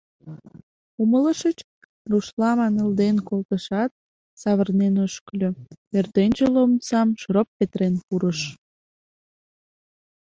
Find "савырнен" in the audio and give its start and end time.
4.41-4.95